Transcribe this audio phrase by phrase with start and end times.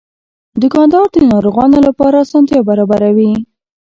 [0.61, 3.31] دوکاندار د ناروغانو لپاره اسانتیا برابروي.